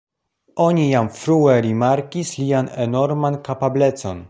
Oni 0.63 0.85
jam 0.93 1.09
frue 1.17 1.57
rimarkis 1.67 2.33
lian 2.41 2.73
enorman 2.87 3.41
kapablecon. 3.51 4.17